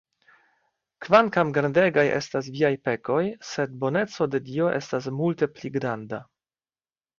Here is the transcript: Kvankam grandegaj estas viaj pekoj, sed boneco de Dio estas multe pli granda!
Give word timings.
Kvankam 1.05 1.51
grandegaj 1.57 2.05
estas 2.21 2.49
viaj 2.55 2.73
pekoj, 2.89 3.19
sed 3.51 3.77
boneco 3.85 4.29
de 4.33 4.43
Dio 4.49 4.73
estas 4.81 5.13
multe 5.21 5.53
pli 5.61 5.75
granda! 5.79 6.25